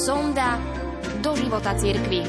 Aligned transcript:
sonda 0.00 0.56
do 1.20 1.36
života 1.36 1.76
cirkvi. 1.76 2.24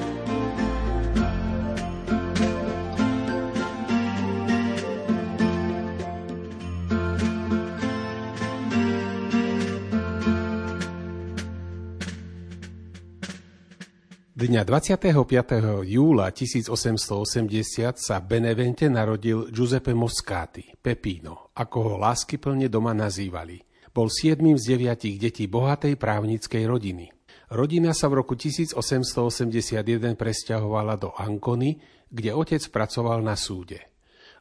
Dňa 14.36 14.68
25. 14.68 15.88
júla 15.88 16.28
1880 16.36 17.96
sa 17.96 18.20
Benevente 18.20 18.92
narodil 18.92 19.48
Giuseppe 19.48 19.96
Moscati, 19.96 20.76
Pepino, 20.76 21.56
ako 21.56 21.78
ho 21.88 21.94
láskyplne 21.96 22.68
doma 22.68 22.92
nazývali. 22.92 23.64
Bol 23.96 24.12
siedmým 24.12 24.60
z 24.60 24.76
deviatich 24.76 25.16
detí 25.16 25.48
bohatej 25.48 25.96
právnickej 25.96 26.64
rodiny. 26.68 27.21
Rodina 27.52 27.92
sa 27.92 28.08
v 28.08 28.24
roku 28.24 28.40
1881 28.40 30.16
presťahovala 30.16 30.96
do 30.96 31.12
Ancony, 31.20 31.84
kde 32.08 32.32
otec 32.32 32.64
pracoval 32.72 33.20
na 33.20 33.36
súde. 33.36 33.92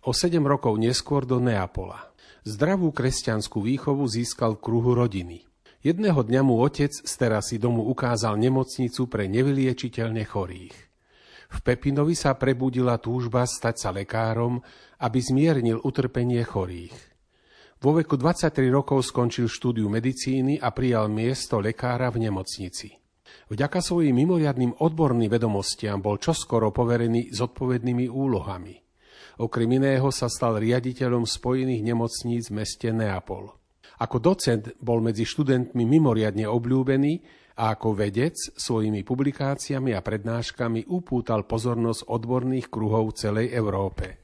O 0.07 0.15
sedem 0.15 0.47
rokov 0.47 0.79
neskôr 0.79 1.27
do 1.27 1.43
Neapola. 1.43 2.15
Zdravú 2.47 2.95
kresťanskú 2.95 3.67
výchovu 3.67 4.07
získal 4.07 4.57
v 4.57 4.63
kruhu 4.63 4.95
rodiny– 4.95 5.45
Jedného 5.81 6.21
dňa 6.21 6.45
mu 6.45 6.61
otec 6.61 6.93
z 6.93 7.09
terasy 7.17 7.57
domu 7.57 7.89
ukázal 7.89 8.37
nemocnicu 8.37 9.09
pre 9.09 9.33
nevyliečiteľne 9.33 10.29
chorých. 10.29 10.77
V 11.51 11.59
Pepinovi 11.65 12.13
sa 12.13 12.37
prebudila 12.37 13.01
túžba 13.01 13.49
stať 13.49 13.77
sa 13.81 13.89
lekárom, 13.89 14.61
aby 15.01 15.19
zmiernil 15.25 15.81
utrpenie 15.81 16.45
chorých. 16.45 17.10
Vo 17.81 17.97
veku 17.97 18.21
23 18.21 18.69
rokov 18.69 19.09
skončil 19.09 19.49
štúdiu 19.49 19.89
medicíny 19.89 20.61
a 20.61 20.69
prijal 20.69 21.09
miesto 21.09 21.57
lekára 21.65 22.13
v 22.13 22.29
nemocnici. 22.29 22.93
Vďaka 23.49 23.81
svojim 23.81 24.13
mimoriadným 24.21 24.85
odborným 24.85 25.33
vedomostiam 25.33 25.97
bol 25.97 26.21
čoskoro 26.21 26.77
poverený 26.77 27.33
zodpovednými 27.33 28.05
úlohami. 28.05 28.77
Okrem 29.41 29.81
iného 29.81 30.13
sa 30.13 30.29
stal 30.29 30.61
riaditeľom 30.61 31.25
spojených 31.25 31.81
nemocníc 31.81 32.53
v 32.53 32.61
meste 32.61 32.93
Neapol. 32.93 33.49
Ako 34.05 34.21
docent 34.21 34.77
bol 34.77 35.01
medzi 35.01 35.25
študentmi 35.25 35.81
mimoriadne 35.81 36.45
obľúbený 36.45 37.13
a 37.65 37.73
ako 37.81 37.97
vedec 37.97 38.37
svojimi 38.61 39.09
publikáciami 39.09 39.97
a 39.97 40.05
prednáškami 40.05 40.85
upútal 40.93 41.49
pozornosť 41.49 42.13
odborných 42.13 42.69
kruhov 42.69 43.17
celej 43.17 43.57
Európe. 43.57 44.21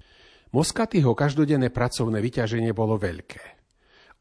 Moskatyho 0.56 1.12
každodenné 1.12 1.68
pracovné 1.68 2.16
vyťaženie 2.24 2.72
bolo 2.72 2.96
veľké. 2.96 3.44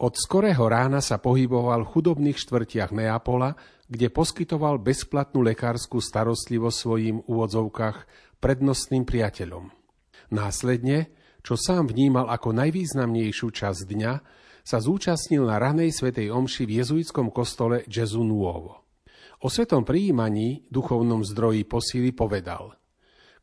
Od 0.04 0.12
skorého 0.20 0.68
rána 0.68 1.00
sa 1.00 1.16
pohyboval 1.16 1.88
v 1.88 1.92
chudobných 1.96 2.36
štvrtiach 2.36 2.92
Neapola, 2.92 3.56
kde 3.88 4.12
poskytoval 4.12 4.84
bezplatnú 4.84 5.40
lekárskú 5.48 6.04
starostlivosť 6.04 6.76
svojim 6.76 7.24
úvodzovkách 7.24 7.98
prednostným 8.44 9.08
priateľom. 9.08 9.72
Následne, 10.36 11.16
čo 11.40 11.56
sám 11.56 11.88
vnímal 11.88 12.28
ako 12.28 12.52
najvýznamnejšiu 12.52 13.48
časť 13.56 13.82
dňa, 13.88 14.14
sa 14.60 14.78
zúčastnil 14.84 15.48
na 15.48 15.56
ranej 15.56 15.96
svetej 15.96 16.36
omši 16.36 16.68
v 16.68 16.84
jezuitskom 16.84 17.32
kostole 17.32 17.88
Gesù 17.88 18.28
Nuovo. 18.28 18.84
O 19.40 19.48
svetom 19.48 19.88
prijímaní, 19.88 20.68
duchovnom 20.68 21.24
zdroji 21.24 21.64
posíly 21.64 22.12
povedal 22.12 22.76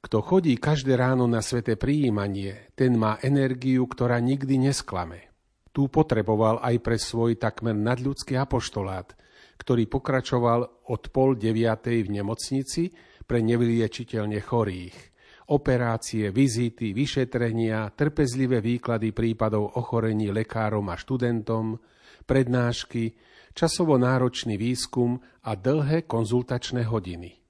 Kto 0.03 0.19
chodí 0.19 0.59
každé 0.59 0.99
ráno 0.99 1.31
na 1.31 1.39
sveté 1.39 1.79
prijímanie, 1.79 2.75
ten 2.75 2.99
má 2.99 3.23
energiu, 3.23 3.87
ktorá 3.87 4.19
nikdy 4.19 4.59
nesklame. 4.59 5.31
Tu 5.71 5.87
potreboval 5.87 6.59
aj 6.59 6.77
pre 6.83 6.99
svoj 6.99 7.39
takmer 7.39 7.79
nadľudský 7.79 8.35
apoštolát, 8.35 9.15
ktorý 9.63 9.87
pokračoval 9.87 10.91
od 10.91 11.03
pol 11.15 11.39
deviatej 11.39 12.03
v 12.03 12.19
nemocnici 12.19 12.91
pre 13.25 13.41
nevyliečiteľne 13.47 14.43
chorých 14.43 15.13
operácie, 15.53 16.33
vizity, 16.33 16.97
vyšetrenia, 16.97 17.93
trpezlivé 17.93 18.65
výklady 18.65 19.13
prípadov 19.13 19.77
ochorení 19.77 20.33
lekárom 20.33 20.89
a 20.89 20.97
študentom, 20.97 21.77
prednášky, 22.25 23.13
časovo 23.53 24.01
náročný 24.01 24.57
výskum 24.57 25.21
a 25.45 25.53
dlhé 25.53 26.09
konzultačné 26.09 26.89
hodiny. 26.89 27.42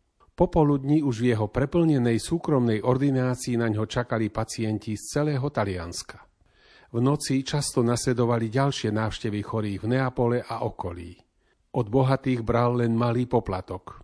Popoludní 0.42 1.06
už 1.06 1.22
v 1.22 1.38
jeho 1.38 1.46
preplnenej 1.46 2.18
súkromnej 2.18 2.82
ordinácii 2.82 3.54
na 3.54 3.70
ňo 3.70 3.86
čakali 3.86 4.26
pacienti 4.26 4.98
z 4.98 5.14
celého 5.14 5.46
Talianska. 5.54 6.18
V 6.90 6.98
noci 6.98 7.46
často 7.46 7.86
nasledovali 7.86 8.50
ďalšie 8.50 8.90
návštevy 8.90 9.38
chorých 9.38 9.86
v 9.86 9.90
Neapole 9.94 10.42
a 10.42 10.66
okolí. 10.66 11.14
Od 11.78 11.86
bohatých 11.86 12.42
bral 12.42 12.82
len 12.82 12.90
malý 12.90 13.30
poplatok. 13.30 14.02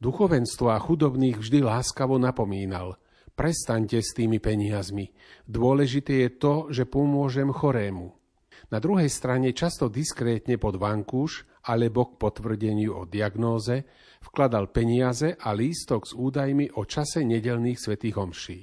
Duchovenstvo 0.00 0.72
a 0.72 0.80
chudobných 0.80 1.36
vždy 1.36 1.60
láskavo 1.60 2.16
napomínal– 2.16 2.96
Prestaňte 3.36 4.00
s 4.00 4.16
tými 4.16 4.40
peniazmi. 4.40 5.12
Dôležité 5.44 6.24
je 6.24 6.30
to, 6.38 6.54
že 6.72 6.88
pomôžem 6.88 7.50
chorému. 7.52 8.23
Na 8.72 8.78
druhej 8.80 9.08
strane 9.12 9.52
často 9.52 9.92
diskrétne 9.92 10.56
pod 10.56 10.80
vankúš 10.80 11.44
alebo 11.68 12.12
k 12.12 12.20
potvrdeniu 12.20 12.96
o 12.96 13.02
diagnóze 13.04 13.84
vkladal 14.24 14.72
peniaze 14.72 15.36
a 15.36 15.52
lístok 15.52 16.08
s 16.08 16.12
údajmi 16.16 16.76
o 16.76 16.88
čase 16.88 17.24
nedelných 17.24 17.80
svetých 17.80 18.16
homší. 18.16 18.60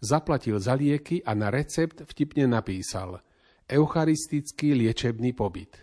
Zaplatil 0.00 0.56
za 0.56 0.72
lieky 0.76 1.20
a 1.20 1.36
na 1.36 1.52
recept 1.52 2.04
vtipne 2.08 2.48
napísal 2.48 3.20
Eucharistický 3.68 4.72
liečebný 4.72 5.36
pobyt. 5.36 5.76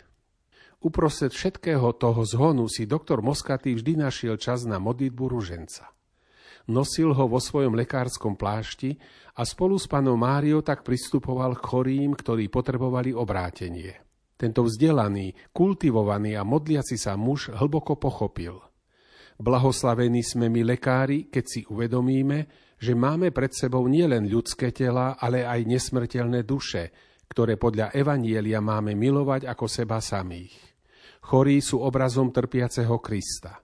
Uprostred 0.82 1.34
všetkého 1.34 1.94
toho 1.98 2.22
zhonu 2.26 2.70
si 2.70 2.86
doktor 2.86 3.26
Moskaty 3.26 3.74
vždy 3.78 4.06
našiel 4.06 4.38
čas 4.38 4.66
na 4.66 4.78
modlitbu 4.78 5.26
ruženca 5.26 5.97
nosil 6.68 7.16
ho 7.16 7.26
vo 7.28 7.40
svojom 7.40 7.76
lekárskom 7.76 8.36
plášti 8.36 8.96
a 9.36 9.44
spolu 9.48 9.80
s 9.80 9.88
panou 9.88 10.20
Máriou 10.20 10.64
tak 10.64 10.84
pristupoval 10.84 11.56
k 11.58 11.64
chorým, 11.64 12.12
ktorí 12.16 12.52
potrebovali 12.52 13.16
obrátenie. 13.16 13.96
Tento 14.38 14.62
vzdelaný, 14.68 15.34
kultivovaný 15.50 16.38
a 16.38 16.46
modliaci 16.46 16.94
sa 16.94 17.18
muž 17.18 17.50
hlboko 17.50 17.98
pochopil. 17.98 18.62
Blahoslavení 19.38 20.22
sme 20.22 20.50
my 20.50 20.78
lekári, 20.78 21.30
keď 21.30 21.46
si 21.46 21.62
uvedomíme, 21.66 22.70
že 22.78 22.94
máme 22.94 23.34
pred 23.34 23.50
sebou 23.54 23.86
nielen 23.90 24.30
ľudské 24.30 24.70
tela, 24.70 25.18
ale 25.18 25.46
aj 25.46 25.66
nesmrteľné 25.66 26.46
duše, 26.46 26.94
ktoré 27.26 27.58
podľa 27.58 27.94
Evanielia 27.98 28.62
máme 28.62 28.94
milovať 28.94 29.50
ako 29.50 29.66
seba 29.66 29.98
samých. 29.98 30.54
Chorí 31.28 31.60
sú 31.60 31.82
obrazom 31.82 32.30
trpiaceho 32.30 33.02
Krista. 33.02 33.62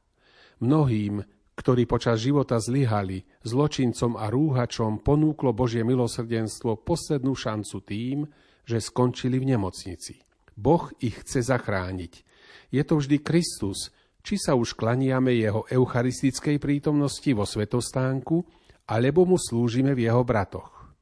Mnohým, 0.61 1.21
ktorí 1.53 1.85
počas 1.85 2.21
života 2.21 2.57
zlyhali, 2.57 3.23
zločincom 3.45 4.17
a 4.17 4.29
rúhačom 4.33 5.05
ponúklo 5.05 5.53
Božie 5.53 5.85
milosrdenstvo 5.85 6.81
poslednú 6.81 7.37
šancu 7.37 7.77
tým, 7.85 8.17
že 8.65 8.81
skončili 8.81 9.37
v 9.37 9.53
nemocnici. 9.53 10.23
Boh 10.57 10.89
ich 11.01 11.21
chce 11.21 11.45
zachrániť. 11.45 12.13
Je 12.73 12.81
to 12.81 12.97
vždy 12.97 13.21
Kristus, 13.21 13.93
či 14.23 14.39
sa 14.39 14.57
už 14.57 14.73
klaniame 14.73 15.35
jeho 15.35 15.67
eucharistickej 15.69 16.57
prítomnosti 16.57 17.29
vo 17.35 17.45
svetostánku, 17.45 18.41
alebo 18.89 19.27
mu 19.27 19.37
slúžime 19.37 19.93
v 19.93 20.09
jeho 20.09 20.23
bratoch. 20.25 20.95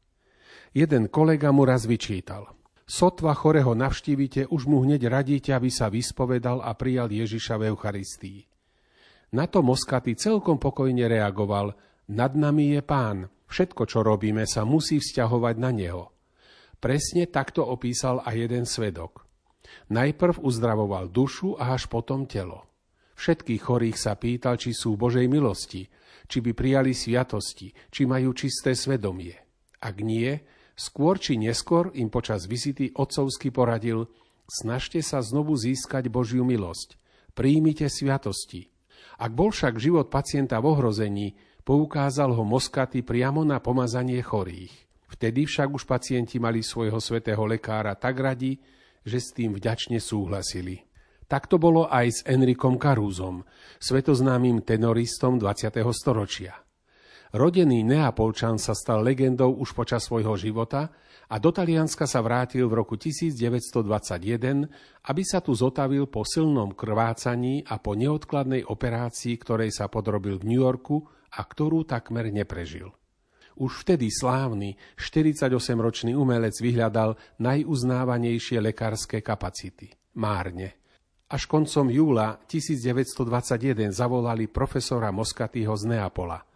Jeden 0.72 1.12
kolega 1.12 1.52
mu 1.52 1.68
raz 1.68 1.84
vyčítal. 1.84 2.48
Sotva 2.88 3.32
chorého 3.32 3.72
navštívite, 3.72 4.52
už 4.52 4.68
mu 4.68 4.84
hneď 4.84 5.08
radíte, 5.08 5.56
aby 5.56 5.72
sa 5.72 5.88
vyspovedal 5.88 6.60
a 6.60 6.76
prijal 6.76 7.08
Ježiša 7.08 7.56
v 7.56 7.72
Eucharistii. 7.72 8.51
Na 9.32 9.48
to 9.48 9.64
Moskaty 9.64 10.20
celkom 10.20 10.60
pokojne 10.60 11.08
reagoval. 11.08 11.72
Nad 12.12 12.36
nami 12.36 12.76
je 12.76 12.82
pán. 12.84 13.32
Všetko, 13.48 13.88
čo 13.88 14.04
robíme, 14.04 14.44
sa 14.44 14.68
musí 14.68 15.00
vzťahovať 15.00 15.56
na 15.56 15.72
neho. 15.72 16.12
Presne 16.84 17.32
takto 17.32 17.64
opísal 17.64 18.20
aj 18.28 18.36
jeden 18.36 18.68
svedok. 18.68 19.24
Najprv 19.88 20.44
uzdravoval 20.44 21.08
dušu 21.08 21.56
a 21.56 21.72
až 21.80 21.88
potom 21.88 22.28
telo. 22.28 22.68
Všetkých 23.16 23.62
chorých 23.64 23.96
sa 23.96 24.20
pýtal, 24.20 24.60
či 24.60 24.76
sú 24.76 25.00
Božej 25.00 25.32
milosti, 25.32 25.88
či 26.28 26.38
by 26.44 26.52
prijali 26.52 26.92
sviatosti, 26.92 27.72
či 27.88 28.04
majú 28.04 28.36
čisté 28.36 28.76
svedomie. 28.76 29.36
Ak 29.80 30.04
nie, 30.04 30.44
skôr 30.76 31.16
či 31.22 31.40
neskôr 31.40 31.94
im 31.96 32.12
počas 32.12 32.52
vizity 32.52 32.92
otcovsky 32.92 33.48
poradil, 33.48 34.12
snažte 34.50 35.00
sa 35.00 35.24
znovu 35.24 35.56
získať 35.56 36.12
Božiu 36.12 36.44
milosť, 36.44 36.98
príjmite 37.38 37.88
sviatosti, 37.88 38.72
ak 39.22 39.32
bol 39.38 39.54
však 39.54 39.78
život 39.78 40.10
pacienta 40.10 40.58
v 40.58 40.74
ohrození, 40.74 41.38
poukázal 41.62 42.34
ho 42.34 42.42
Moskaty 42.42 43.06
priamo 43.06 43.46
na 43.46 43.62
pomazanie 43.62 44.18
chorých. 44.26 44.74
Vtedy 45.14 45.46
však 45.46 45.70
už 45.78 45.86
pacienti 45.86 46.42
mali 46.42 46.66
svojho 46.66 46.98
svetého 46.98 47.46
lekára 47.46 47.94
tak 47.94 48.18
radi, 48.18 48.58
že 49.06 49.22
s 49.22 49.30
tým 49.30 49.54
vďačne 49.54 50.02
súhlasili. 50.02 50.82
Tak 51.30 51.46
to 51.46 51.62
bolo 51.62 51.86
aj 51.86 52.08
s 52.10 52.20
Enrikom 52.26 52.82
Karúzom, 52.82 53.46
svetoznámym 53.78 54.66
tenoristom 54.66 55.38
20. 55.38 55.70
storočia. 55.94 56.58
Rodený 57.32 57.88
Neapolčan 57.88 58.60
sa 58.60 58.76
stal 58.76 59.08
legendou 59.08 59.56
už 59.56 59.72
počas 59.72 60.04
svojho 60.04 60.36
života 60.36 60.92
a 61.32 61.40
do 61.40 61.48
Talianska 61.48 62.04
sa 62.04 62.20
vrátil 62.20 62.68
v 62.68 62.84
roku 62.84 63.00
1921, 63.00 64.68
aby 65.08 65.24
sa 65.24 65.40
tu 65.40 65.56
zotavil 65.56 66.12
po 66.12 66.28
silnom 66.28 66.76
krvácaní 66.76 67.64
a 67.64 67.80
po 67.80 67.96
neodkladnej 67.96 68.68
operácii, 68.68 69.40
ktorej 69.40 69.72
sa 69.72 69.88
podrobil 69.88 70.44
v 70.44 70.48
New 70.52 70.60
Yorku 70.60 71.08
a 71.32 71.40
ktorú 71.48 71.88
takmer 71.88 72.28
neprežil. 72.36 72.92
Už 73.56 73.88
vtedy 73.88 74.12
slávny 74.12 74.76
48-ročný 75.00 76.12
umelec 76.12 76.60
vyhľadal 76.60 77.16
najuznávanejšie 77.40 78.60
lekárske 78.60 79.24
kapacity. 79.24 79.88
Márne. 80.20 80.76
Až 81.32 81.48
koncom 81.48 81.88
júla 81.88 82.44
1921 82.44 83.96
zavolali 83.96 84.52
profesora 84.52 85.16
Moskatýho 85.16 85.80
z 85.80 85.96
Neapola– 85.96 86.44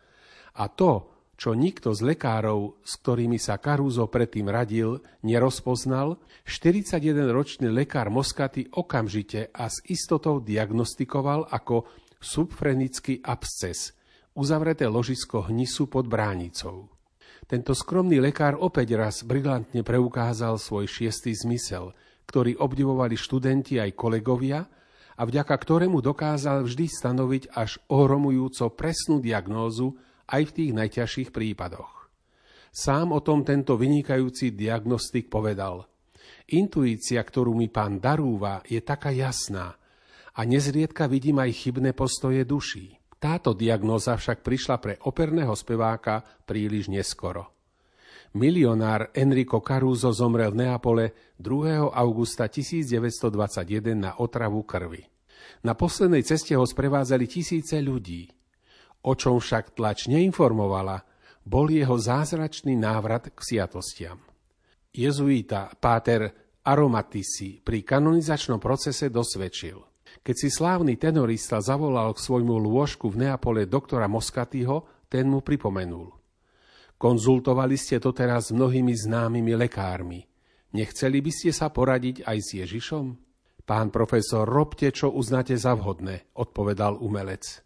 a 0.56 0.66
to, 0.72 1.12
čo 1.36 1.52
nikto 1.52 1.92
z 1.92 2.16
lekárov, 2.16 2.80
s 2.80 2.96
ktorými 3.04 3.36
sa 3.36 3.60
Karúzo 3.60 4.08
predtým 4.08 4.48
radil, 4.48 5.04
nerozpoznal, 5.20 6.16
41-ročný 6.48 7.68
lekár 7.68 8.08
Moskaty 8.08 8.72
okamžite 8.72 9.52
a 9.52 9.68
s 9.68 9.84
istotou 9.92 10.40
diagnostikoval 10.40 11.52
ako 11.52 11.84
subfrenický 12.24 13.20
absces, 13.20 13.92
uzavreté 14.32 14.88
ložisko 14.88 15.52
hnisu 15.52 15.92
pod 15.92 16.08
bránicou. 16.08 16.88
Tento 17.46 17.76
skromný 17.78 18.18
lekár 18.24 18.58
opäť 18.58 18.98
raz 18.98 19.22
brilantne 19.22 19.86
preukázal 19.86 20.58
svoj 20.58 20.90
šiestý 20.90 21.36
zmysel, 21.36 21.94
ktorý 22.26 22.58
obdivovali 22.58 23.14
študenti 23.14 23.78
aj 23.78 23.92
kolegovia 23.94 24.66
a 25.16 25.22
vďaka 25.24 25.54
ktorému 25.54 26.02
dokázal 26.02 26.66
vždy 26.66 26.86
stanoviť 26.90 27.44
až 27.54 27.78
ohromujúco 27.92 28.74
presnú 28.74 29.22
diagnózu 29.22 29.94
aj 30.30 30.42
v 30.50 30.56
tých 30.56 30.72
najťažších 30.74 31.30
prípadoch. 31.34 32.10
Sám 32.76 33.16
o 33.16 33.24
tom 33.24 33.48
tento 33.48 33.80
vynikajúci 33.80 34.52
diagnostik 34.52 35.32
povedal. 35.32 35.88
Intuícia, 36.52 37.24
ktorú 37.24 37.56
mi 37.56 37.72
pán 37.72 38.04
darúva, 38.04 38.60
je 38.68 38.82
taká 38.84 39.16
jasná 39.16 39.80
a 40.36 40.42
nezriedka 40.44 41.08
vidím 41.08 41.40
aj 41.40 41.52
chybné 41.56 41.96
postoje 41.96 42.44
duší. 42.44 43.00
Táto 43.16 43.56
diagnóza 43.56 44.20
však 44.20 44.44
prišla 44.44 44.76
pre 44.84 44.94
operného 45.08 45.56
speváka 45.56 46.22
príliš 46.44 46.92
neskoro. 46.92 47.56
Milionár 48.36 49.16
Enrico 49.16 49.64
Caruso 49.64 50.12
zomrel 50.12 50.52
v 50.52 50.68
Neapole 50.68 51.06
2. 51.40 51.88
augusta 51.88 52.52
1921 52.52 53.96
na 53.96 54.12
otravu 54.20 54.68
krvi. 54.68 55.08
Na 55.64 55.72
poslednej 55.72 56.28
ceste 56.28 56.52
ho 56.60 56.68
sprevádzali 56.68 57.26
tisíce 57.32 57.80
ľudí. 57.80 58.28
O 59.06 59.14
čom 59.14 59.38
však 59.38 59.78
tlač 59.78 60.10
neinformovala, 60.10 61.06
bol 61.46 61.70
jeho 61.70 61.94
zázračný 61.94 62.74
návrat 62.74 63.30
k 63.30 63.40
siatostiam. 63.40 64.18
Jezuita 64.90 65.70
Páter 65.78 66.34
Aromatisi 66.66 67.62
pri 67.62 67.86
kanonizačnom 67.86 68.58
procese 68.58 69.14
dosvedčil. 69.14 69.78
Keď 70.26 70.36
si 70.36 70.50
slávny 70.50 70.98
tenorista 70.98 71.62
zavolal 71.62 72.18
k 72.18 72.24
svojmu 72.24 72.58
lôžku 72.58 73.14
v 73.14 73.30
Neapole 73.30 73.70
doktora 73.70 74.10
Moskatyho, 74.10 75.06
ten 75.06 75.30
mu 75.30 75.46
pripomenul. 75.46 76.10
Konzultovali 76.98 77.78
ste 77.78 78.02
to 78.02 78.10
teraz 78.10 78.50
s 78.50 78.56
mnohými 78.56 78.96
známymi 78.96 79.54
lekármi. 79.54 80.26
Nechceli 80.74 81.22
by 81.22 81.30
ste 81.30 81.52
sa 81.54 81.70
poradiť 81.70 82.26
aj 82.26 82.38
s 82.42 82.50
Ježišom? 82.58 83.06
Pán 83.70 83.94
profesor, 83.94 84.50
robte, 84.50 84.90
čo 84.90 85.14
uznáte 85.14 85.54
za 85.54 85.78
vhodné, 85.78 86.34
odpovedal 86.34 86.98
umelec. 86.98 87.65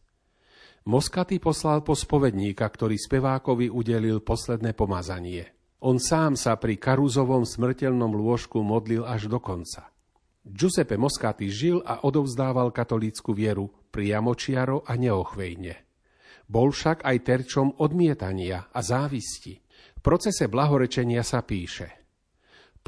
Moskaty 0.87 1.43
poslal 1.43 1.83
po 1.83 1.91
spovedníka, 1.91 2.63
ktorý 2.63 2.95
spevákovi 2.95 3.67
udelil 3.67 4.23
posledné 4.23 4.71
pomazanie. 4.71 5.51
On 5.83 5.99
sám 5.99 6.39
sa 6.39 6.55
pri 6.55 6.79
Karuzovom 6.79 7.43
smrteľnom 7.43 8.11
lôžku 8.15 8.59
modlil 8.63 9.03
až 9.03 9.27
do 9.31 9.39
konca. 9.39 9.91
Giuseppe 10.43 10.95
Moskaty 10.95 11.51
žil 11.51 11.83
a 11.83 12.03
odovzdával 12.07 12.71
katolícku 12.71 13.35
vieru 13.35 13.67
priamočiaro 13.91 14.87
a 14.87 14.95
neochvejne. 14.95 15.75
Bol 16.49 16.71
však 16.71 17.05
aj 17.05 17.17
terčom 17.21 17.67
odmietania 17.79 18.71
a 18.71 18.79
závisti. 18.79 19.59
V 19.99 19.99
procese 19.99 20.47
blahorečenia 20.47 21.21
sa 21.21 21.43
píše– 21.43 21.95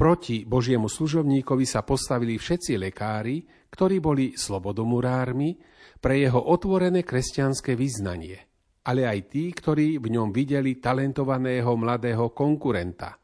Proti 0.02 0.42
Božiemu 0.42 0.90
služobníkovi 0.90 1.62
sa 1.62 1.86
postavili 1.86 2.34
všetci 2.34 2.74
lekári, 2.74 3.46
ktorí 3.70 4.02
boli 4.02 4.34
slobodomurármi, 4.34 5.54
pre 6.02 6.18
jeho 6.18 6.42
otvorené 6.42 7.06
kresťanské 7.06 7.78
vyznanie, 7.78 8.34
ale 8.82 9.06
aj 9.06 9.30
tí, 9.30 9.54
ktorí 9.54 10.02
v 10.02 10.10
ňom 10.10 10.34
videli 10.34 10.82
talentovaného 10.82 11.78
mladého 11.78 12.34
konkurenta. 12.34 13.14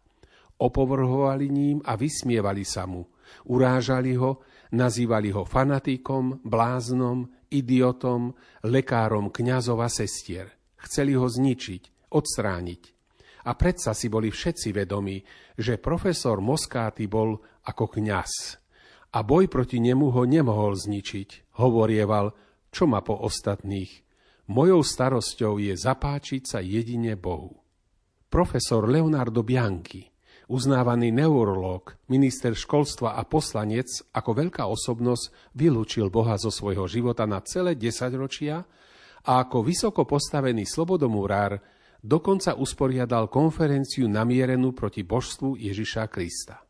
Opovrhovali 0.62 1.50
ním 1.50 1.82
a 1.82 1.98
vysmievali 1.98 2.62
sa 2.62 2.86
mu, 2.86 3.10
urážali 3.50 4.14
ho, 4.14 4.46
nazývali 4.70 5.34
ho 5.34 5.42
fanatikom, 5.42 6.46
bláznom, 6.46 7.26
idiotom, 7.50 8.38
lekárom 8.70 9.34
kňazov 9.34 9.82
a 9.82 9.90
sestier. 9.90 10.46
Chceli 10.78 11.18
ho 11.18 11.26
zničiť, 11.26 12.06
odstrániť. 12.14 12.97
A 13.46 13.54
predsa 13.54 13.94
si 13.94 14.10
boli 14.10 14.32
všetci 14.32 14.74
vedomí, 14.74 15.22
že 15.54 15.78
profesor 15.78 16.42
Moskáty 16.42 17.06
bol 17.06 17.38
ako 17.68 17.84
kňaz. 18.00 18.32
A 19.14 19.24
boj 19.24 19.46
proti 19.46 19.78
nemu 19.78 20.10
ho 20.12 20.22
nemohol 20.26 20.74
zničiť, 20.74 21.58
hovorieval, 21.62 22.34
čo 22.68 22.84
ma 22.84 23.00
po 23.00 23.16
ostatných? 23.16 24.04
Mojou 24.48 24.80
starosťou 24.80 25.60
je 25.60 25.76
zapáčiť 25.76 26.42
sa 26.44 26.58
jedine 26.64 27.16
Bohu. 27.16 27.60
Profesor 28.28 28.84
Leonardo 28.84 29.40
Bianchi, 29.40 30.04
uznávaný 30.48 31.12
neurológ, 31.12 31.96
minister 32.08 32.56
školstva 32.56 33.16
a 33.16 33.24
poslanec, 33.24 33.88
ako 34.12 34.30
veľká 34.32 34.64
osobnosť 34.64 35.52
vylúčil 35.56 36.08
Boha 36.08 36.36
zo 36.40 36.48
svojho 36.48 36.88
života 36.88 37.28
na 37.28 37.40
celé 37.44 37.76
desaťročia 37.76 38.64
a 39.24 39.32
ako 39.44 39.64
vysoko 39.64 40.08
postavený 40.08 40.64
slobodomurár 40.64 41.60
dokonca 42.02 42.54
usporiadal 42.54 43.26
konferenciu 43.30 44.06
namierenú 44.06 44.72
proti 44.72 45.02
božstvu 45.02 45.58
Ježiša 45.58 46.06
Krista. 46.10 46.62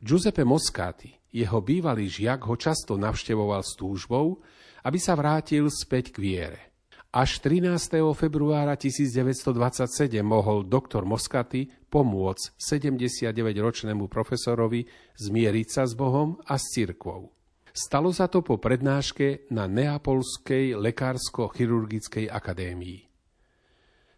Giuseppe 0.00 0.44
Moscati, 0.44 1.10
jeho 1.32 1.58
bývalý 1.64 2.08
žiak, 2.08 2.44
ho 2.44 2.54
často 2.54 3.00
navštevoval 3.00 3.64
s 3.64 3.76
túžbou, 3.76 4.44
aby 4.84 4.98
sa 5.00 5.16
vrátil 5.16 5.66
späť 5.72 6.14
k 6.14 6.18
viere. 6.20 6.60
Až 7.16 7.40
13. 7.40 7.72
februára 8.12 8.76
1927 8.76 10.20
mohol 10.20 10.68
doktor 10.68 11.08
Moskaty 11.08 11.72
pomôcť 11.88 12.60
79-ročnému 12.60 14.04
profesorovi 14.04 14.84
zmieriť 15.16 15.68
sa 15.72 15.88
s 15.88 15.96
Bohom 15.96 16.36
a 16.44 16.60
s 16.60 16.76
cirkvou. 16.76 17.32
Stalo 17.72 18.12
sa 18.12 18.28
to 18.28 18.44
po 18.44 18.60
prednáške 18.60 19.48
na 19.48 19.64
Neapolskej 19.64 20.76
lekársko-chirurgickej 20.76 22.28
akadémii. 22.28 23.05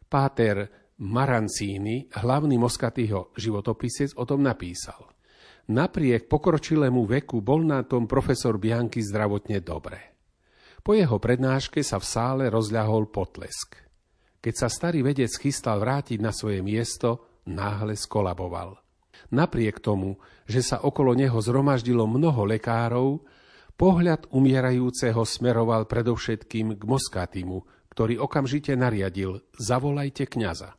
Páter 0.08 0.64
Marancini, 1.04 2.08
hlavný 2.16 2.56
Moskatýho 2.56 3.36
životopisec, 3.36 4.16
o 4.16 4.24
tom 4.24 4.40
napísal. 4.40 5.12
Napriek 5.68 6.32
pokročilému 6.32 7.04
veku 7.04 7.44
bol 7.44 7.60
na 7.60 7.84
tom 7.84 8.08
profesor 8.08 8.56
Bianchi 8.56 9.04
zdravotne 9.04 9.60
dobre. 9.60 10.16
Po 10.80 10.96
jeho 10.96 11.20
prednáške 11.20 11.84
sa 11.84 12.00
v 12.00 12.08
sále 12.08 12.44
rozľahol 12.48 13.12
potlesk. 13.12 13.76
Keď 14.40 14.54
sa 14.56 14.72
starý 14.72 15.04
vedec 15.04 15.28
chystal 15.28 15.76
vrátiť 15.84 16.24
na 16.24 16.32
svoje 16.32 16.64
miesto, 16.64 17.44
náhle 17.44 17.92
skolaboval. 17.92 18.80
Napriek 19.28 19.84
tomu, 19.84 20.16
že 20.48 20.64
sa 20.64 20.80
okolo 20.80 21.12
neho 21.12 21.36
zhromaždilo 21.36 22.08
mnoho 22.08 22.48
lekárov, 22.48 23.20
pohľad 23.76 24.32
umierajúceho 24.32 25.20
smeroval 25.20 25.84
predovšetkým 25.84 26.80
k 26.80 26.82
Moskatimu, 26.88 27.77
ktorý 27.98 28.22
okamžite 28.22 28.78
nariadil 28.78 29.42
zavolajte 29.58 30.30
kňaza. 30.30 30.78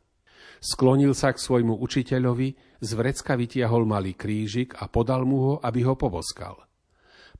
Sklonil 0.64 1.12
sa 1.12 1.36
k 1.36 1.44
svojmu 1.44 1.76
učiteľovi, 1.76 2.80
z 2.80 2.90
vrecka 2.96 3.36
vytiahol 3.36 3.84
malý 3.84 4.16
krížik 4.16 4.72
a 4.80 4.88
podal 4.88 5.28
mu 5.28 5.36
ho, 5.44 5.54
aby 5.60 5.84
ho 5.84 6.00
poboskal– 6.00 6.56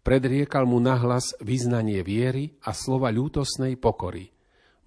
Predriekal 0.00 0.64
mu 0.64 0.80
nahlas 0.80 1.36
vyznanie 1.44 2.00
viery 2.00 2.56
a 2.64 2.72
slova 2.72 3.12
ľútosnej 3.12 3.76
pokory. 3.76 4.32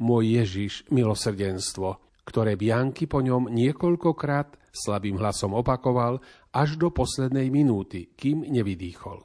Môj 0.01 0.41
Ježiš, 0.41 0.89
milosrdenstvo, 0.89 2.01
ktoré 2.25 2.57
Bianky 2.57 3.05
po 3.05 3.21
ňom 3.21 3.53
niekoľkokrát 3.53 4.73
slabým 4.73 5.21
hlasom 5.21 5.53
opakoval 5.53 6.17
až 6.49 6.81
do 6.81 6.89
poslednej 6.89 7.53
minúty, 7.53 8.09
kým 8.17 8.41
nevydýchol. 8.49 9.21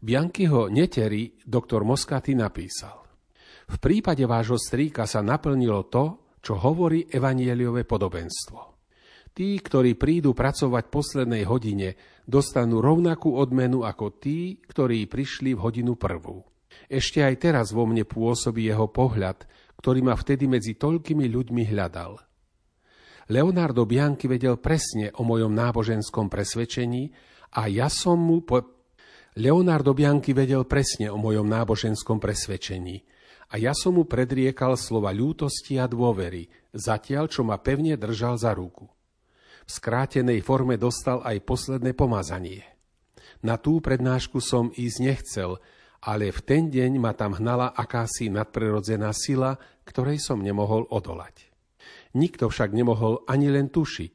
Biankyho 0.00 0.72
neteri 0.72 1.36
doktor 1.44 1.84
Moskaty 1.84 2.32
napísal. 2.32 3.03
V 3.64 3.76
prípade 3.80 4.24
vášho 4.28 4.60
strýka 4.60 5.08
sa 5.08 5.24
naplnilo 5.24 5.88
to, 5.88 6.36
čo 6.44 6.60
hovorí 6.60 7.08
evanieliové 7.08 7.88
podobenstvo. 7.88 8.76
Tí, 9.34 9.58
ktorí 9.58 9.98
prídu 9.98 10.36
pracovať 10.36 10.92
poslednej 10.92 11.42
hodine, 11.48 11.98
dostanú 12.22 12.78
rovnakú 12.78 13.34
odmenu 13.34 13.82
ako 13.82 14.20
tí, 14.20 14.62
ktorí 14.62 15.10
prišli 15.10 15.56
v 15.56 15.62
hodinu 15.64 15.98
prvú. 15.98 16.44
Ešte 16.86 17.24
aj 17.24 17.34
teraz 17.40 17.66
vo 17.72 17.88
mne 17.88 18.06
pôsobí 18.06 18.68
jeho 18.68 18.86
pohľad, 18.86 19.48
ktorý 19.80 20.00
ma 20.06 20.14
vtedy 20.14 20.46
medzi 20.46 20.78
toľkými 20.78 21.26
ľuďmi 21.26 21.62
hľadal. 21.72 22.20
Leonardo 23.32 23.88
Bianchi 23.88 24.28
vedel 24.28 24.60
presne 24.60 25.08
o 25.16 25.24
mojom 25.24 25.50
náboženskom 25.56 26.28
presvedčení 26.28 27.08
a 27.56 27.72
ja 27.72 27.88
som 27.88 28.20
mu 28.20 28.44
po... 28.44 28.60
Leonardo 29.34 29.96
Bianchi 29.96 30.30
vedel 30.30 30.62
presne 30.68 31.10
o 31.10 31.18
mojom 31.18 31.48
náboženskom 31.48 32.22
presvedčení 32.22 33.02
a 33.54 33.62
ja 33.62 33.70
som 33.70 33.94
mu 33.94 34.02
predriekal 34.02 34.74
slova 34.74 35.14
ľútosti 35.14 35.78
a 35.78 35.86
dôvery, 35.86 36.50
zatiaľ 36.74 37.30
čo 37.30 37.46
ma 37.46 37.62
pevne 37.62 37.94
držal 37.94 38.34
za 38.34 38.50
ruku. 38.50 38.90
V 39.62 39.70
skrátenej 39.70 40.42
forme 40.42 40.74
dostal 40.74 41.22
aj 41.22 41.38
posledné 41.46 41.94
pomazanie. 41.94 42.66
Na 43.46 43.54
tú 43.54 43.78
prednášku 43.78 44.42
som 44.42 44.74
ísť 44.74 44.98
nechcel, 44.98 45.62
ale 46.02 46.34
v 46.34 46.40
ten 46.42 46.66
deň 46.66 46.98
ma 46.98 47.14
tam 47.14 47.38
hnala 47.38 47.70
akási 47.70 48.26
nadprirodzená 48.26 49.14
sila, 49.14 49.54
ktorej 49.86 50.18
som 50.18 50.42
nemohol 50.42 50.90
odolať. 50.90 51.46
Nikto 52.18 52.50
však 52.50 52.74
nemohol 52.74 53.22
ani 53.30 53.54
len 53.54 53.70
tušiť, 53.70 54.14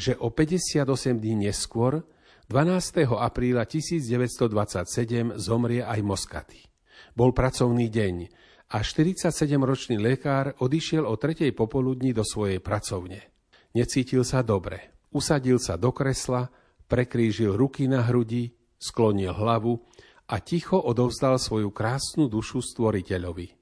že 0.00 0.16
o 0.16 0.32
58 0.32 0.88
dní 1.20 1.52
neskôr, 1.52 2.08
12. 2.48 3.04
apríla 3.20 3.68
1927, 3.68 5.36
zomrie 5.36 5.84
aj 5.84 6.00
Moskaty. 6.00 6.64
Bol 7.12 7.36
pracovný 7.36 7.92
deň 7.92 8.47
a 8.68 8.84
47-ročný 8.84 9.96
lekár 9.96 10.52
odišiel 10.60 11.08
o 11.08 11.16
tretej 11.16 11.56
popoludní 11.56 12.12
do 12.12 12.20
svojej 12.20 12.60
pracovne. 12.60 13.32
Necítil 13.72 14.24
sa 14.28 14.44
dobre. 14.44 14.92
Usadil 15.08 15.56
sa 15.56 15.80
do 15.80 15.88
kresla, 15.88 16.52
prekrížil 16.84 17.56
ruky 17.56 17.88
na 17.88 18.04
hrudi, 18.04 18.52
sklonil 18.76 19.32
hlavu 19.32 19.80
a 20.28 20.36
ticho 20.44 20.76
odovzdal 20.76 21.40
svoju 21.40 21.72
krásnu 21.72 22.28
dušu 22.28 22.60
stvoriteľovi. 22.60 23.56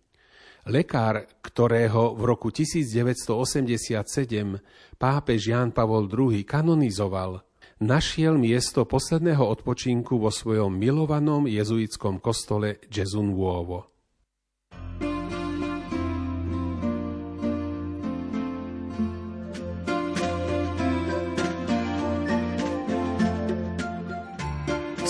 Lekár, 0.67 1.31
ktorého 1.39 2.19
v 2.19 2.23
roku 2.27 2.51
1987 2.51 4.03
pápež 4.99 5.41
Ján 5.47 5.71
Pavol 5.71 6.11
II 6.11 6.43
kanonizoval, 6.43 7.47
našiel 7.79 8.35
miesto 8.35 8.83
posledného 8.83 9.47
odpočinku 9.47 10.19
vo 10.19 10.35
svojom 10.35 10.75
milovanom 10.75 11.47
jezuitskom 11.47 12.19
kostole 12.19 12.83
Nuovo. 13.15 13.96